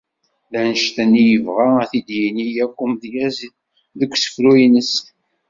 [0.51, 3.37] D annect-nni i yebɣa ad t-id-yini yakk umedyaz
[3.99, 4.93] deg usefru ines.